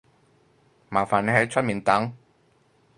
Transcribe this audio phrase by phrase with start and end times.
[0.89, 2.11] 麻煩你喺出面等